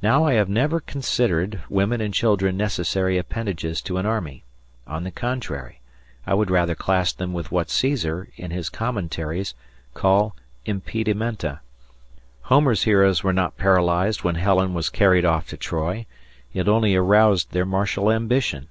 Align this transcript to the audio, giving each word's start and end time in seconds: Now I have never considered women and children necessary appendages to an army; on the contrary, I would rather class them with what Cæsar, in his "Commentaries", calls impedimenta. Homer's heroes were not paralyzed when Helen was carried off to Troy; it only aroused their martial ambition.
Now 0.00 0.24
I 0.24 0.32
have 0.32 0.48
never 0.48 0.80
considered 0.80 1.60
women 1.68 2.00
and 2.00 2.14
children 2.14 2.56
necessary 2.56 3.18
appendages 3.18 3.82
to 3.82 3.98
an 3.98 4.06
army; 4.06 4.42
on 4.86 5.04
the 5.04 5.10
contrary, 5.10 5.82
I 6.26 6.32
would 6.32 6.50
rather 6.50 6.74
class 6.74 7.12
them 7.12 7.34
with 7.34 7.52
what 7.52 7.66
Cæsar, 7.68 8.28
in 8.36 8.52
his 8.52 8.70
"Commentaries", 8.70 9.52
calls 9.92 10.32
impedimenta. 10.64 11.60
Homer's 12.44 12.84
heroes 12.84 13.22
were 13.22 13.34
not 13.34 13.58
paralyzed 13.58 14.24
when 14.24 14.36
Helen 14.36 14.72
was 14.72 14.88
carried 14.88 15.26
off 15.26 15.46
to 15.48 15.58
Troy; 15.58 16.06
it 16.54 16.66
only 16.66 16.96
aroused 16.96 17.52
their 17.52 17.66
martial 17.66 18.10
ambition. 18.10 18.68